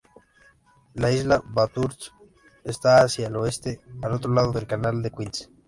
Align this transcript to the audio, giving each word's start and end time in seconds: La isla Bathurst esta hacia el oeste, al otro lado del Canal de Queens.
La 0.95 1.11
isla 1.11 1.43
Bathurst 1.45 2.07
esta 2.63 3.03
hacia 3.03 3.27
el 3.27 3.35
oeste, 3.35 3.81
al 4.01 4.13
otro 4.13 4.33
lado 4.33 4.51
del 4.51 4.65
Canal 4.65 5.03
de 5.03 5.11
Queens. 5.11 5.51